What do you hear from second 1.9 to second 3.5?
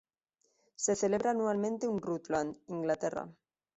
Rutland, Inglaterra.